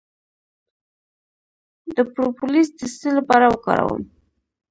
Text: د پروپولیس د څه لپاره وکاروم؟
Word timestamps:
د 1.95 1.97
پروپولیس 2.13 2.67
د 2.79 2.81
څه 2.99 3.09
لپاره 3.17 3.45
وکاروم؟ 3.53 4.03